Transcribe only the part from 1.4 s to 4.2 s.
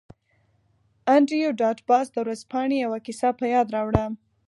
ډاټ باس د ورځپاڼې یوه کیسه په یاد راوړه